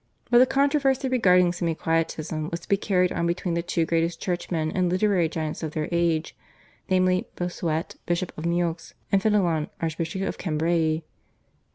But 0.31 0.39
the 0.39 0.47
controversy 0.47 1.07
regarding 1.09 1.53
Semi 1.53 1.75
Quietism 1.75 2.49
was 2.49 2.61
to 2.61 2.67
be 2.67 2.75
carried 2.75 3.11
on 3.11 3.27
between 3.27 3.53
the 3.53 3.61
two 3.61 3.85
greatest 3.85 4.19
churchmen 4.19 4.71
and 4.71 4.89
literary 4.89 5.29
giants 5.29 5.61
of 5.61 5.73
their 5.73 5.87
age, 5.91 6.35
namely, 6.89 7.27
Bossuet, 7.35 7.97
Bishop 8.07 8.35
of 8.35 8.43
Meaux, 8.47 8.77
and 9.11 9.21
Fenelon, 9.21 9.69
Archbishop 9.79 10.23
of 10.23 10.39
Cambrai. 10.39 11.03